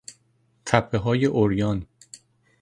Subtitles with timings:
[0.65, 1.85] تپههای عریان